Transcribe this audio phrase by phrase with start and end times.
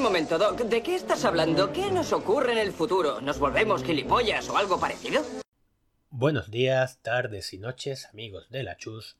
[0.00, 0.60] Un momento, Doc.
[0.60, 1.74] ¿De qué estás hablando?
[1.74, 3.20] ¿Qué nos ocurre en el futuro?
[3.20, 5.22] ¿Nos volvemos gilipollas o algo parecido?
[6.08, 9.18] Buenos días, tardes y noches, amigos de la Chus,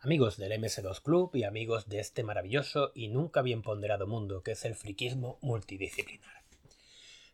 [0.00, 4.50] amigos del MS2 Club y amigos de este maravilloso y nunca bien ponderado mundo que
[4.50, 6.42] es el friquismo multidisciplinar.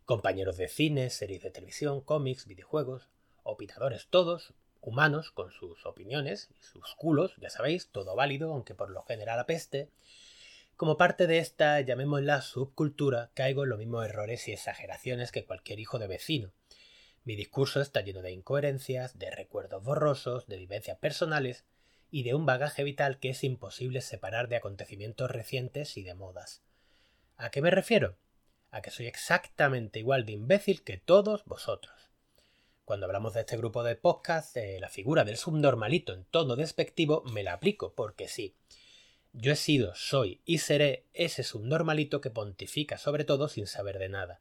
[0.05, 3.09] Compañeros de cine, series de televisión, cómics, videojuegos,
[3.45, 8.91] opinadores todos, humanos con sus opiniones y sus culos, ya sabéis, todo válido, aunque por
[8.91, 9.89] lo general apeste.
[10.77, 15.78] Como parte de esta, llamémosla subcultura, caigo en los mismos errores y exageraciones que cualquier
[15.78, 16.52] hijo de vecino.
[17.23, 21.64] Mi discurso está lleno de incoherencias, de recuerdos borrosos, de vivencias personales
[22.10, 26.64] y de un bagaje vital que es imposible separar de acontecimientos recientes y de modas.
[27.36, 28.19] ¿A qué me refiero?
[28.72, 32.11] A que soy exactamente igual de imbécil que todos vosotros.
[32.84, 37.22] Cuando hablamos de este grupo de podcast, eh, la figura del subnormalito en tono despectivo
[37.33, 38.56] me la aplico, porque sí.
[39.37, 44.09] Yo he sido, soy y seré ese subnormalito que pontifica sobre todo sin saber de
[44.09, 44.41] nada.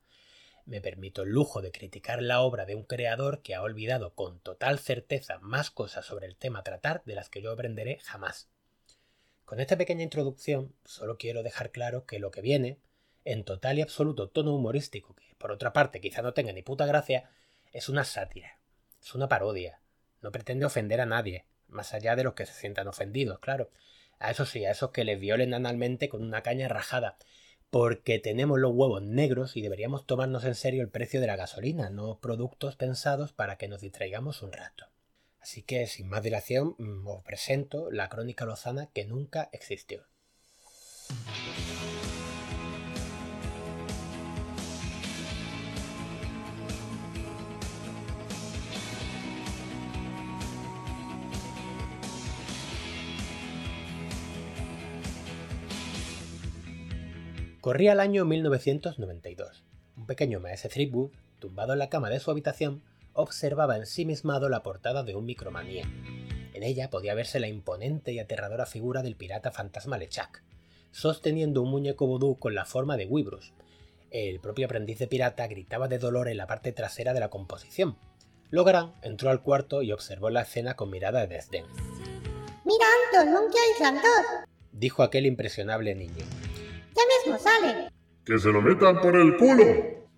[0.65, 4.39] Me permito el lujo de criticar la obra de un creador que ha olvidado con
[4.39, 8.49] total certeza más cosas sobre el tema tratar de las que yo aprenderé jamás.
[9.45, 12.77] Con esta pequeña introducción solo quiero dejar claro que lo que viene,
[13.25, 16.85] en total y absoluto tono humorístico, que por otra parte quizá no tenga ni puta
[16.85, 17.31] gracia,
[17.71, 18.59] es una sátira,
[19.01, 19.81] es una parodia,
[20.21, 23.71] no pretende ofender a nadie, más allá de los que se sientan ofendidos, claro.
[24.23, 27.17] A eso sí, a esos que les violen analmente con una caña rajada,
[27.69, 31.89] porque tenemos los huevos negros y deberíamos tomarnos en serio el precio de la gasolina,
[31.89, 34.85] no productos pensados para que nos distraigamos un rato.
[35.41, 40.05] Así que, sin más dilación, mm, os presento la crónica lozana que nunca existió.
[57.63, 59.63] Corría el año 1992.
[59.95, 62.83] Un pequeño maese Threepwood, tumbado en la cama de su habitación,
[63.13, 65.85] observaba ensimismado la portada de un micromanía.
[66.53, 70.43] En ella podía verse la imponente y aterradora figura del pirata fantasma Lechak,
[70.91, 73.53] sosteniendo un muñeco vudú con la forma de Wibrus.
[74.11, 77.95] El propio aprendiz de pirata gritaba de dolor en la parte trasera de la composición.
[78.49, 81.63] Logan entró al cuarto y observó la escena con mirada de desdén.
[82.65, 83.99] ¡Mira, Anton, Monkey Island
[84.73, 86.25] dijo aquel impresionable niño.
[86.95, 87.89] Ya mismo sale.
[88.25, 89.65] ¡Que se lo metan por el culo!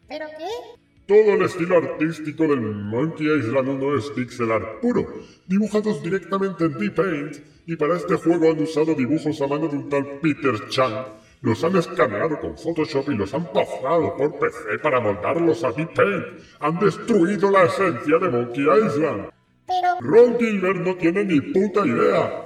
[0.08, 0.76] ¿Pero qué?
[1.08, 5.06] Todo el estilo artístico del Monkey Island 1 es pixel art puro,
[5.48, 7.38] dibujados directamente en D-Paint,
[7.68, 11.06] y para este juego han usado dibujos a mano de un tal Peter Chan.
[11.42, 16.26] Los han escaneado con Photoshop y los han pasado por PC para moldarlos a D-Paint.
[16.60, 19.30] Han destruido la esencia de Monkey Island.
[19.68, 20.00] Pero...
[20.00, 22.46] Ron Gilbert no tiene ni puta idea.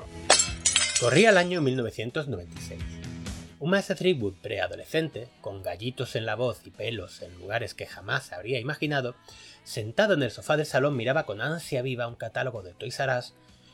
[1.00, 2.99] Corría el año 1996.
[3.59, 8.31] Un maestro Threepwood preadolescente, con gallitos en la voz y pelos en lugares que jamás
[8.31, 9.16] habría imaginado,
[9.66, 13.18] sentado en el sofá del salón miraba con ansia viva un catálogo de Toys R
[13.18, 13.34] Us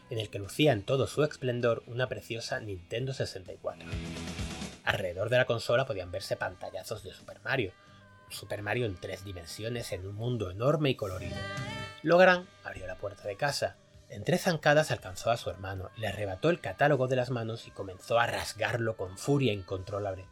[0.09, 3.87] en el que lucía en todo su esplendor una preciosa Nintendo 64.
[4.85, 7.71] Alrededor de la consola podían verse pantallazos de Super Mario,
[8.29, 11.37] Super Mario en tres dimensiones en un mundo enorme y colorido.
[12.01, 13.77] Logran abrió la puerta de casa,
[14.15, 17.71] en tres zancadas alcanzó a su hermano, le arrebató el catálogo de las manos y
[17.71, 20.25] comenzó a rasgarlo con furia incontrolable.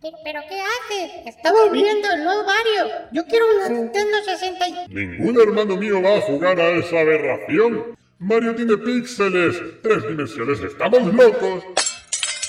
[0.00, 1.26] ¿Pero qué haces?
[1.26, 3.08] Estamos viendo el nuevo Mario.
[3.12, 7.94] Yo quiero una Nintendo 60 Ningún hermano mío va a jugar a esa aberración.
[8.18, 11.62] Mario tiene píxeles, tres dimensiones, estamos locos.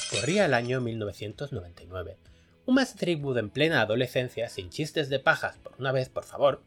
[0.09, 2.17] Corría el año 1999.
[2.65, 6.61] Un maestro en plena adolescencia, sin chistes de pajas, por una vez, por favor.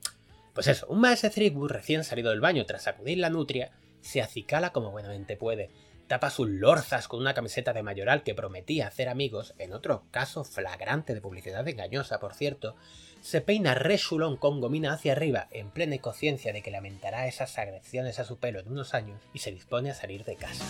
[0.53, 3.72] Pues eso, un maestro recién salido del baño tras sacudir la nutria,
[4.04, 5.70] se acicala como buenamente puede,
[6.06, 10.44] tapa sus lorzas con una camiseta de mayoral que prometía hacer amigos, en otro caso
[10.44, 12.76] flagrante de publicidad engañosa, por cierto,
[13.22, 18.19] se peina rechulón con gomina hacia arriba, en plena conciencia de que lamentará esas agresiones
[18.19, 20.65] a su pelo en unos años, y se dispone a salir de casa.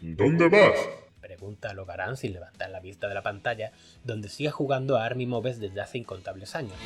[0.00, 0.78] ¿Dónde vas?
[1.20, 3.72] Pregunta Logarán sin levantar la vista de la pantalla,
[4.04, 6.76] donde sigue jugando a Army Moves desde hace incontables años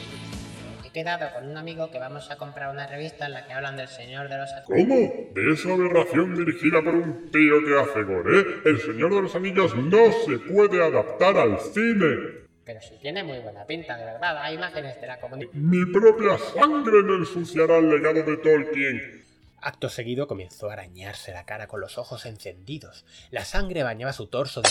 [0.93, 3.89] quedado con un amigo que vamos a comprar una revista en la que hablan del
[3.89, 4.69] Señor de los Anillos.
[4.69, 5.33] ¿Cómo?
[5.35, 8.61] ¿De esa aberración dirigida por un tío que hace gore?
[8.65, 12.43] El Señor de los Anillos no se puede adaptar al cine.
[12.65, 14.39] Pero si tiene muy buena pinta, de verdad.
[14.39, 15.50] Hay imágenes de la comunidad.
[15.53, 19.25] Mi propia sangre no ensuciará el legado de Tolkien.
[19.61, 23.05] Acto seguido comenzó a arañarse la cara con los ojos encendidos.
[23.31, 24.69] La sangre bañaba su torso de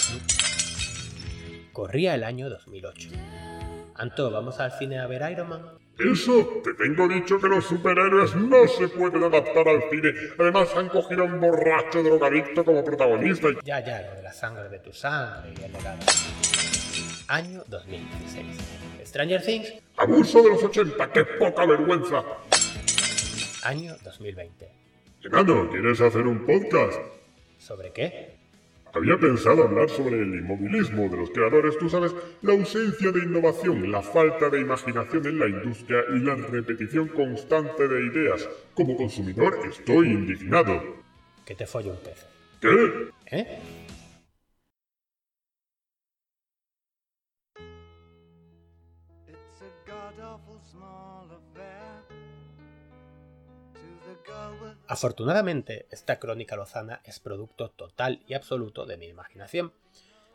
[1.72, 3.10] Corría el año 2008.
[3.96, 5.81] Anto, ¿vamos al cine a ver Iron Man?
[6.00, 10.12] Eso, te tengo dicho que los superhéroes no se pueden adaptar al cine.
[10.40, 13.50] Además, han cogido a un borracho drogadicto como protagonista.
[13.64, 16.00] Ya, ya, lo de la sangre de tu sangre y el legado.
[17.28, 18.46] Año 2016.
[19.06, 19.74] Stranger Things.
[19.98, 22.24] Abuso de los 80, qué poca vergüenza.
[23.64, 24.70] Año 2020.
[25.24, 27.00] Enano, ¿quieres hacer un podcast?
[27.60, 28.41] ¿Sobre qué?
[28.94, 33.90] Había pensado hablar sobre el inmovilismo de los creadores, tú sabes, la ausencia de innovación,
[33.90, 38.50] la falta de imaginación en la industria y la repetición constante de ideas.
[38.74, 40.82] Como consumidor estoy indignado.
[41.46, 42.28] Que te folle un pez.
[42.60, 43.10] ¿Qué?
[43.32, 43.60] ¿Eh?
[49.30, 51.11] It's a god awful small
[54.88, 59.74] Afortunadamente, esta crónica lozana es producto total y absoluto de mi imaginación,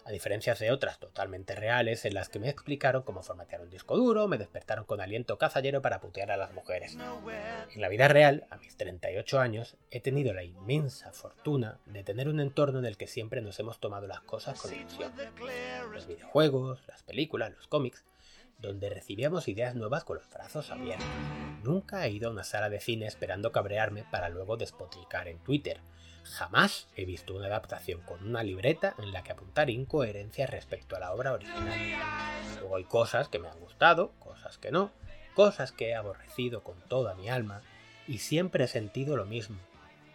[0.07, 3.97] a diferencia de otras totalmente reales en las que me explicaron cómo formatear un disco
[3.97, 6.97] duro, me despertaron con aliento cazallero para putear a las mujeres.
[7.75, 12.29] En la vida real, a mis 38 años, he tenido la inmensa fortuna de tener
[12.29, 15.13] un entorno en el que siempre nos hemos tomado las cosas con ilusión.
[15.93, 18.05] Los videojuegos, las películas, los cómics,
[18.59, 21.07] donde recibíamos ideas nuevas con los brazos abiertos.
[21.63, 25.81] Nunca he ido a una sala de cine esperando cabrearme para luego despotricar en Twitter.
[26.25, 31.01] Jamás he visto una adaptación con una libreta en la que apuntar incoherencias respecto a
[31.01, 31.79] la obra original.
[32.61, 34.91] Luego hay cosas que me han gustado, cosas que no,
[35.35, 37.63] cosas que he aborrecido con toda mi alma,
[38.09, 39.59] y siempre he sentido lo mismo.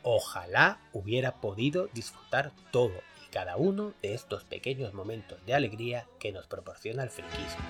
[0.03, 6.31] Ojalá hubiera podido disfrutar todo y cada uno de estos pequeños momentos de alegría que
[6.31, 7.63] nos proporciona el friquismo.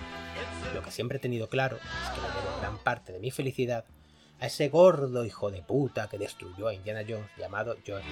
[0.74, 3.86] Lo que siempre he tenido claro es que le debo gran parte de mi felicidad
[4.40, 8.08] a ese gordo hijo de puta que destruyó a Indiana Jones llamado George.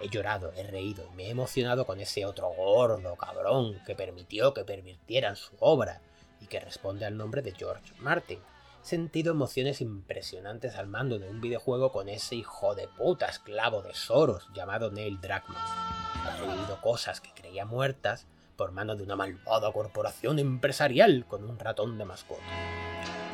[0.00, 4.54] He llorado, he reído y me he emocionado con ese otro gordo cabrón que permitió
[4.54, 6.00] que pervirtieran su obra
[6.40, 8.38] y que responde al nombre de George Martin.
[8.82, 13.82] He sentido emociones impresionantes al mando de un videojuego con ese hijo de puta esclavo
[13.82, 15.62] de Soros llamado Neil Druckmann.
[16.26, 18.26] He revivido cosas que creía muertas
[18.60, 22.42] por mano de una malvada corporación empresarial con un ratón de mascota.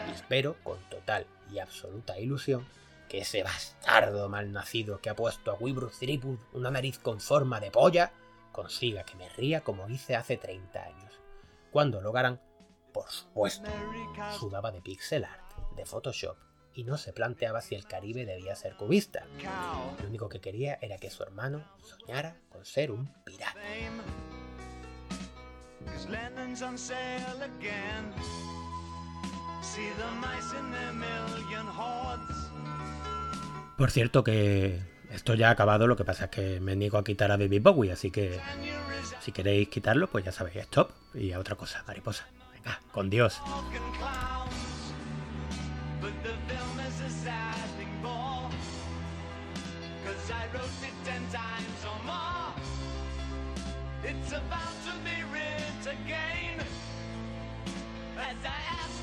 [0.09, 2.65] Y espero, con total y absoluta ilusión,
[3.09, 7.73] que ese bastardo malnacido que ha puesto a Weebruce Threepwood una nariz con forma de
[7.73, 8.13] polla
[8.53, 11.21] consiga que me ría como hice hace 30 años.
[11.73, 12.41] Cuando lo harán,
[12.93, 13.69] por supuesto,
[14.39, 16.37] sudaba de pixel art, de Photoshop,
[16.73, 19.27] y no se planteaba si el Caribe debía ser cubista.
[20.01, 23.46] Lo único que quería era que su hermano soñara con ser un pirata.
[25.87, 25.97] Fame.
[25.97, 28.13] Cause Lennon's on sale again.
[29.63, 32.37] See the mice in their million hordes.
[33.77, 34.81] Por cierto que
[35.11, 37.63] esto ya ha acabado, lo que pasa es que me niego a quitar a David
[37.63, 38.41] Bowie, así que
[39.21, 42.27] si queréis quitarlo, pues ya sabéis, stop y a otra cosa, mariposa.
[42.53, 43.41] Venga, con Dios.
[54.09, 55.46] It's about to be writ
[55.89, 56.59] again
[58.19, 58.96] as I ask.